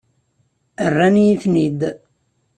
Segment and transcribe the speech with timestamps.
[0.91, 1.81] Rran-iyi-ten-id.